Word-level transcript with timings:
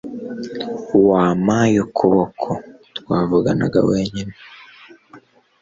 Wampaye 1.09 1.77
ukuboko 1.87 2.49
twavuganaga 2.97 3.79
wenyine 3.89 4.33